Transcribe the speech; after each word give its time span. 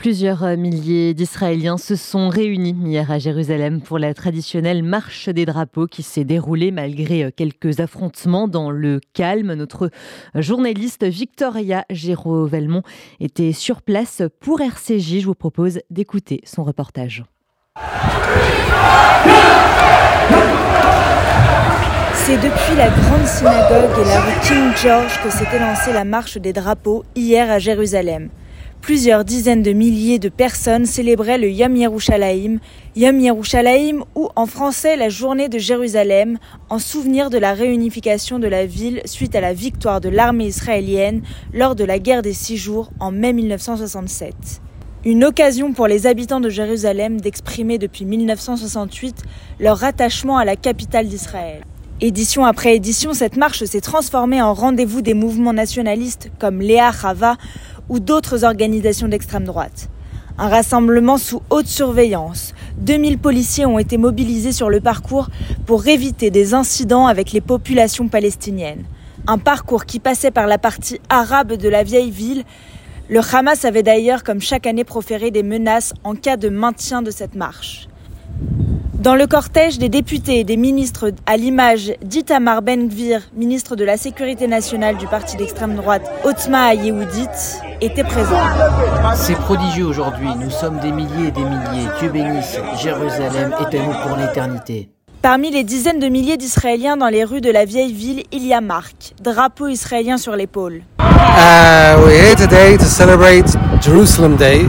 Plusieurs 0.00 0.44
euh, 0.44 0.56
milliers 0.56 1.12
d'Israéliens 1.12 1.76
se 1.76 1.94
sont 1.94 2.30
réunis 2.30 2.74
hier 2.86 3.10
à 3.10 3.18
Jérusalem 3.18 3.82
pour 3.82 3.98
la 3.98 4.14
traditionnelle 4.14 4.82
marche 4.82 5.28
des 5.28 5.44
drapeaux 5.44 5.86
qui 5.86 6.02
s'est 6.02 6.24
déroulée 6.24 6.70
malgré 6.70 7.24
euh, 7.24 7.30
quelques 7.30 7.80
affrontements 7.80 8.48
dans 8.48 8.70
le 8.70 9.00
calme. 9.12 9.52
Notre 9.52 9.90
journaliste 10.34 11.04
Victoria 11.04 11.84
Géraud-Velmont 11.90 12.82
était 13.20 13.52
sur 13.52 13.82
place 13.82 14.22
pour 14.40 14.62
RCJ. 14.62 15.20
Je 15.20 15.26
vous 15.26 15.34
propose 15.34 15.80
d'écouter 15.90 16.40
son 16.46 16.64
reportage. 16.64 17.22
C'est 22.14 22.38
depuis 22.38 22.76
la 22.78 22.88
grande 22.88 23.26
synagogue 23.26 23.98
et 24.00 24.08
la 24.08 24.20
rue 24.22 24.40
King 24.48 24.70
George 24.82 25.22
que 25.22 25.30
s'était 25.30 25.58
lancée 25.58 25.92
la 25.92 26.04
marche 26.04 26.38
des 26.38 26.54
drapeaux 26.54 27.04
hier 27.14 27.50
à 27.50 27.58
Jérusalem. 27.58 28.30
Plusieurs 28.82 29.26
dizaines 29.26 29.62
de 29.62 29.72
milliers 29.72 30.18
de 30.18 30.30
personnes 30.30 30.86
célébraient 30.86 31.36
le 31.36 31.50
Yom 31.50 31.76
Yerushalayim, 31.76 32.58
Yom 32.96 33.20
Yerushalayim 33.20 34.04
ou 34.14 34.30
en 34.36 34.46
français 34.46 34.96
la 34.96 35.10
journée 35.10 35.50
de 35.50 35.58
Jérusalem, 35.58 36.38
en 36.70 36.78
souvenir 36.78 37.28
de 37.28 37.36
la 37.36 37.52
réunification 37.52 38.38
de 38.38 38.48
la 38.48 38.64
ville 38.64 39.02
suite 39.04 39.34
à 39.34 39.42
la 39.42 39.52
victoire 39.52 40.00
de 40.00 40.08
l'armée 40.08 40.46
israélienne 40.46 41.22
lors 41.52 41.76
de 41.76 41.84
la 41.84 41.98
guerre 41.98 42.22
des 42.22 42.32
six 42.32 42.56
jours 42.56 42.90
en 43.00 43.12
mai 43.12 43.34
1967. 43.34 44.34
Une 45.04 45.24
occasion 45.24 45.72
pour 45.72 45.86
les 45.86 46.06
habitants 46.06 46.40
de 46.40 46.48
Jérusalem 46.50 47.20
d'exprimer 47.20 47.76
depuis 47.76 48.06
1968 48.06 49.22
leur 49.60 49.84
attachement 49.84 50.38
à 50.38 50.46
la 50.46 50.56
capitale 50.56 51.06
d'Israël. 51.06 51.64
Édition 52.02 52.46
après 52.46 52.76
édition, 52.76 53.12
cette 53.12 53.36
marche 53.36 53.62
s'est 53.64 53.82
transformée 53.82 54.40
en 54.40 54.54
rendez-vous 54.54 55.02
des 55.02 55.12
mouvements 55.12 55.52
nationalistes 55.52 56.30
comme 56.38 56.62
Léa 56.62 56.92
Chava 56.92 57.36
ou 57.90 58.00
d'autres 58.00 58.44
organisations 58.44 59.08
d'extrême 59.08 59.44
droite. 59.44 59.90
Un 60.38 60.48
rassemblement 60.48 61.18
sous 61.18 61.42
haute 61.50 61.66
surveillance. 61.66 62.54
2000 62.78 63.18
policiers 63.18 63.66
ont 63.66 63.78
été 63.78 63.98
mobilisés 63.98 64.52
sur 64.52 64.70
le 64.70 64.80
parcours 64.80 65.28
pour 65.66 65.86
éviter 65.86 66.30
des 66.30 66.54
incidents 66.54 67.06
avec 67.06 67.32
les 67.32 67.42
populations 67.42 68.08
palestiniennes. 68.08 68.84
Un 69.26 69.36
parcours 69.36 69.84
qui 69.84 69.98
passait 69.98 70.30
par 70.30 70.46
la 70.46 70.56
partie 70.56 70.98
arabe 71.10 71.52
de 71.52 71.68
la 71.68 71.82
vieille 71.82 72.10
ville. 72.10 72.44
Le 73.10 73.20
Hamas 73.20 73.66
avait 73.66 73.82
d'ailleurs, 73.82 74.24
comme 74.24 74.40
chaque 74.40 74.66
année, 74.66 74.84
proféré 74.84 75.30
des 75.30 75.42
menaces 75.42 75.92
en 76.04 76.14
cas 76.14 76.38
de 76.38 76.48
maintien 76.48 77.02
de 77.02 77.10
cette 77.10 77.34
marche. 77.34 77.89
Dans 79.00 79.14
le 79.14 79.26
cortège 79.26 79.78
des 79.78 79.88
députés 79.88 80.40
et 80.40 80.44
des 80.44 80.58
ministres, 80.58 81.10
à 81.24 81.38
l'image 81.38 81.94
d'Itamar 82.04 82.60
Ben-Gvir, 82.60 83.22
ministre 83.34 83.74
de 83.74 83.82
la 83.82 83.96
Sécurité 83.96 84.46
nationale 84.46 84.98
du 84.98 85.06
parti 85.06 85.38
d'extrême 85.38 85.74
droite 85.74 86.02
Otzma 86.22 86.74
Yehoudit, 86.74 87.26
était 87.80 88.04
présent. 88.04 88.42
C'est 89.14 89.36
prodigieux 89.36 89.86
aujourd'hui, 89.86 90.28
nous 90.38 90.50
sommes 90.50 90.80
des 90.80 90.92
milliers 90.92 91.28
et 91.28 91.30
des 91.30 91.44
milliers. 91.44 91.88
Dieu 91.98 92.10
bénisse, 92.10 92.58
Jérusalem 92.82 93.54
est 93.58 93.74
à 93.74 93.82
nous 93.86 94.06
pour 94.06 94.18
l'éternité. 94.18 94.90
Parmi 95.22 95.50
les 95.50 95.64
dizaines 95.64 95.98
de 95.98 96.08
milliers 96.08 96.36
d'Israéliens 96.36 96.98
dans 96.98 97.08
les 97.08 97.24
rues 97.24 97.40
de 97.40 97.50
la 97.50 97.64
vieille 97.64 97.94
ville, 97.94 98.24
il 98.32 98.46
y 98.46 98.52
a 98.52 98.60
Marc, 98.60 99.14
drapeau 99.22 99.68
israélien 99.68 100.18
sur 100.18 100.36
l'épaule. 100.36 100.82
Uh, 100.98 101.96
we're 102.04 102.10
here 102.10 102.36
today 102.36 102.76
to 102.76 102.84
celebrate 102.84 103.46
Jerusalem 103.80 104.36
Day. 104.36 104.66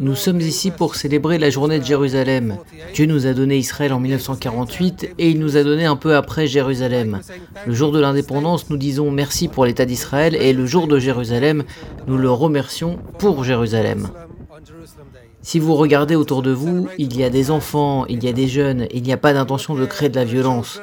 Nous 0.00 0.14
sommes 0.14 0.40
ici 0.40 0.70
pour 0.70 0.94
célébrer 0.94 1.38
la 1.38 1.50
journée 1.50 1.78
de 1.78 1.84
Jérusalem. 1.84 2.58
Dieu 2.94 3.06
nous 3.06 3.26
a 3.26 3.32
donné 3.32 3.58
Israël 3.58 3.92
en 3.92 4.00
1948 4.00 5.14
et 5.18 5.30
il 5.30 5.38
nous 5.38 5.56
a 5.56 5.62
donné 5.62 5.84
un 5.84 5.96
peu 5.96 6.16
après 6.16 6.46
Jérusalem. 6.46 7.20
Le 7.66 7.74
jour 7.74 7.92
de 7.92 8.00
l'indépendance, 8.00 8.70
nous 8.70 8.76
disons 8.76 9.10
merci 9.10 9.48
pour 9.48 9.64
l'État 9.64 9.84
d'Israël 9.84 10.34
et 10.36 10.52
le 10.52 10.66
jour 10.66 10.86
de 10.86 10.98
Jérusalem, 10.98 11.64
nous 12.06 12.16
le 12.16 12.30
remercions 12.30 12.98
pour 13.18 13.44
Jérusalem. 13.44 14.08
Si 15.42 15.58
vous 15.58 15.74
regardez 15.74 16.14
autour 16.14 16.42
de 16.42 16.52
vous, 16.52 16.88
il 16.98 17.16
y 17.16 17.24
a 17.24 17.30
des 17.30 17.50
enfants, 17.50 18.06
il 18.06 18.22
y 18.22 18.28
a 18.28 18.32
des 18.32 18.48
jeunes, 18.48 18.86
il 18.92 19.02
n'y 19.02 19.12
a 19.12 19.16
pas 19.16 19.32
d'intention 19.32 19.74
de 19.74 19.84
créer 19.84 20.08
de 20.08 20.16
la 20.16 20.24
violence. 20.24 20.80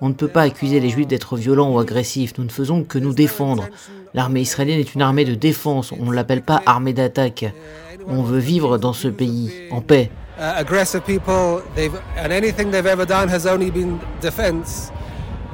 On 0.00 0.08
ne 0.08 0.14
peut 0.14 0.28
pas 0.28 0.42
accuser 0.42 0.80
les 0.80 0.90
juifs 0.90 1.06
d'être 1.06 1.36
violents 1.36 1.72
ou 1.72 1.78
agressifs, 1.78 2.36
nous 2.36 2.44
ne 2.44 2.50
faisons 2.50 2.84
que 2.84 2.98
nous 2.98 3.14
défendre. 3.14 3.68
L'armée 4.14 4.40
israélienne 4.42 4.80
est 4.80 4.94
une 4.94 5.02
armée 5.02 5.24
de 5.24 5.34
défense, 5.34 5.92
on 5.92 6.06
ne 6.06 6.12
l'appelle 6.12 6.42
pas 6.42 6.60
armée 6.66 6.92
d'attaque. 6.92 7.46
On 8.08 8.22
veut 8.22 8.38
vivre 8.38 8.78
dans 8.78 8.92
ce 8.92 9.08
pays 9.08 9.50
en 9.70 9.80
paix. 9.80 10.10
aggressive 10.38 11.02
people, 11.02 11.62
they've, 11.74 11.94
and 12.16 12.32
anything 12.32 12.70
they've 12.70 12.86
ever 12.86 13.06
done 13.06 13.28
has 13.28 13.46
only 13.46 13.70
been 13.70 14.00
defense. 14.20 14.90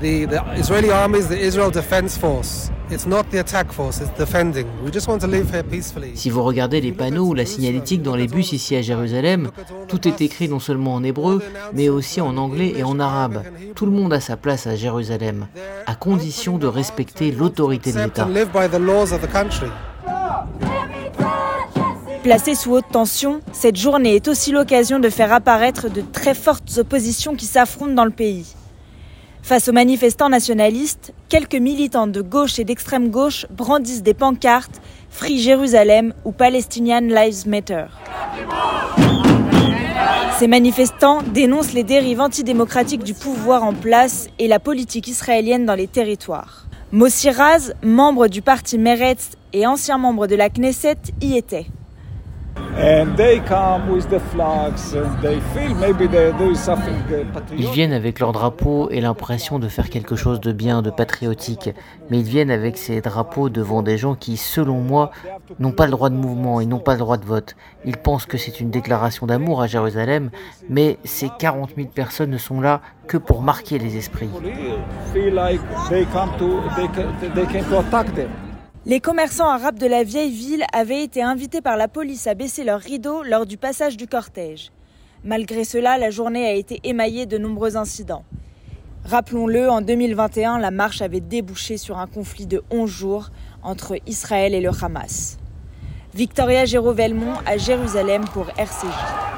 The, 0.01 0.27
the 0.27 0.43
Israeli 0.57 0.91
army 0.91 1.19
is 1.19 1.29
the 1.29 1.39
Israel 1.39 1.71
Defense 1.71 2.17
Force. 2.17 2.71
It's 2.91 3.05
not 3.05 3.25
the 3.31 3.41
attack 3.41 3.71
force, 3.71 4.01
it's 4.01 4.17
defending. 4.17 4.67
We 4.83 4.91
just 4.91 5.09
want 5.09 5.21
to 5.21 5.27
live 5.27 5.51
here 5.51 5.63
peacefully. 5.63 6.17
Si 6.17 6.31
vous 6.31 6.43
regardez 6.43 6.81
les 6.81 6.93
panneaux 6.93 7.27
ou 7.27 7.35
la 7.35 7.45
signalétique 7.45 8.01
dans 8.01 8.17
les 8.17 8.29
bus 8.29 8.53
ici 8.53 8.77
à 8.77 8.81
Jérusalem, 8.81 9.51
tout 9.89 10.09
est 10.09 10.23
écrit 10.23 10.49
non 10.49 10.59
seulement 10.59 10.95
en 10.95 11.05
hébreu, 11.05 11.43
mais 11.75 11.91
aussi 11.91 12.23
en 12.23 12.39
anglais 12.39 12.73
et 12.77 12.85
en 12.85 12.99
arabe. 12.99 13.43
Tout 13.75 13.85
le 13.85 13.93
monde 13.93 14.15
a 14.15 14.21
sa 14.21 14.39
place 14.39 14.67
à 14.67 14.75
Jérusalem, 14.75 15.49
à 15.87 15.95
condition 15.97 16.57
de 16.57 16.67
respecter 16.67 17.31
l'autorité 17.31 17.93
de 17.93 17.99
l'État. 17.99 18.27
Placée 22.29 22.55
sous 22.55 22.73
haute 22.73 22.91
tension, 22.93 23.41
cette 23.55 23.77
journée 23.77 24.15
est 24.15 24.29
aussi 24.29 24.53
l'occasion 24.53 24.99
de 24.99 25.09
faire 25.09 25.33
apparaître 25.33 25.89
de 25.89 26.03
très 26.03 26.35
fortes 26.35 26.77
oppositions 26.77 27.35
qui 27.35 27.47
s'affrontent 27.47 27.95
dans 27.95 28.05
le 28.05 28.11
pays. 28.11 28.55
Face 29.43 29.67
aux 29.67 29.73
manifestants 29.73 30.29
nationalistes, 30.29 31.15
quelques 31.31 31.55
militants 31.55 32.07
de 32.07 32.21
gauche 32.21 32.59
et 32.59 32.65
d'extrême 32.65 33.09
gauche 33.09 33.47
brandissent 33.49 34.03
des 34.03 34.13
pancartes 34.13 34.83
Free 35.09 35.39
Jérusalem 35.39 36.13
ou 36.27 36.33
Palestinian 36.33 37.01
Lives 37.01 37.49
Matter. 37.49 37.87
Ces 40.39 40.49
manifestants 40.49 41.23
dénoncent 41.23 41.73
les 41.73 41.83
dérives 41.83 42.21
antidémocratiques 42.21 43.05
du 43.05 43.15
pouvoir 43.15 43.65
en 43.65 43.73
place 43.73 44.29
et 44.39 44.49
la 44.49 44.59
politique 44.59 45.09
israélienne 45.09 45.65
dans 45.65 45.75
les 45.75 45.89
territoires. 45.89 46.67
Mossi 46.93 47.31
Raz, 47.31 47.73
membre 47.83 48.29
du 48.29 48.43
parti 48.43 48.77
Meretz 48.77 49.31
et 49.55 49.67
ancien 49.67 49.97
membre 49.97 50.27
de 50.27 50.37
la 50.37 50.51
Knesset, 50.51 50.99
y 51.23 51.39
était. 51.39 51.69
Ils 57.57 57.69
viennent 57.71 57.93
avec 57.93 58.21
leur 58.21 58.33
drapeau 58.33 58.89
et 58.91 59.01
l'impression 59.01 59.59
de 59.59 59.69
faire 59.69 59.91
quelque 59.91 60.15
chose 60.15 60.41
de 60.41 60.53
bien, 60.53 60.81
de 60.83 60.91
patriotique, 60.91 61.71
mais 62.11 62.21
ils 62.21 62.25
viennent 62.25 62.51
avec 62.51 62.79
ces 62.79 63.01
drapeaux 63.01 63.49
devant 63.49 63.83
des 63.83 63.99
gens 63.99 64.15
qui, 64.15 64.37
selon 64.37 64.81
moi, 64.81 65.11
n'ont 65.59 65.73
pas 65.73 65.87
le 65.87 65.93
droit 65.93 66.09
de 66.09 66.15
mouvement 66.15 66.61
et 66.61 66.67
n'ont 66.67 66.79
pas 66.79 66.93
le 66.93 67.01
droit 67.01 67.17
de 67.17 67.25
vote. 67.25 67.57
Ils 67.85 67.97
pensent 67.97 68.27
que 68.27 68.39
c'est 68.39 68.61
une 68.61 68.71
déclaration 68.71 69.27
d'amour 69.27 69.61
à 69.61 69.67
Jérusalem, 69.67 70.31
mais 70.69 70.99
ces 71.05 71.31
40 71.37 71.71
000 71.77 71.89
personnes 71.89 72.31
ne 72.31 72.39
sont 72.39 72.61
là 72.61 72.81
que 73.09 73.17
pour 73.17 73.43
marquer 73.43 73.79
les 73.79 73.97
esprits. 73.97 74.31
Les 78.89 79.01
commerçants 79.01 79.51
arabes 79.51 79.79
de 79.79 79.87
la 79.87 80.03
vieille 80.03 80.33
ville 80.33 80.65
avaient 80.73 81.05
été 81.05 81.23
invités 81.23 81.61
par 81.61 81.77
la 81.77 81.89
police 81.89 82.27
à 82.27 82.33
baisser 82.33 82.65
leurs 82.65 82.81
rideaux 82.81 83.23
lors 83.23 83.45
du 83.45 83.59
passage 83.59 83.99
du 83.99 84.07
cortège. 84.07 84.73
Malgré 85.25 85.65
cela, 85.65 85.99
la 85.99 86.09
journée 86.09 86.47
a 86.47 86.55
été 86.55 86.81
émaillée 86.85 87.27
de 87.27 87.37
nombreux 87.37 87.77
incidents. 87.77 88.25
Rappelons-le, 89.05 89.69
en 89.69 89.83
2021, 89.83 90.59
la 90.59 90.71
marche 90.71 91.03
avait 91.03 91.21
débouché 91.21 91.77
sur 91.77 91.99
un 91.99 92.07
conflit 92.07 92.47
de 92.47 92.63
11 92.71 92.91
jours 92.91 93.29
entre 93.63 93.99
Israël 94.07 94.55
et 94.55 94.63
le 94.63 94.71
Hamas. 94.81 95.37
Victoria 96.15 96.65
Géraud-Velmont 96.65 97.35
à 97.45 97.59
Jérusalem 97.59 98.25
pour 98.33 98.49
RCJ. 98.57 99.38